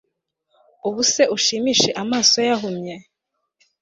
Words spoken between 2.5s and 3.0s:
ahumye